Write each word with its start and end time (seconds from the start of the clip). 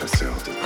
chasseur 0.00 0.34
de 0.46 0.59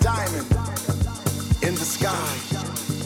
diamond 0.00 0.46
in 1.62 1.74
the 1.74 1.84
sky. 1.84 2.97